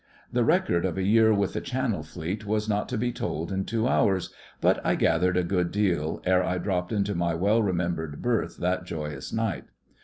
[0.33, 3.65] The record of a year with the Channel Fleet is not to be told in
[3.65, 8.19] two hours, but I gathered a good deal ere I dropped into my well remembered
[8.19, 9.65] berth that joyous night.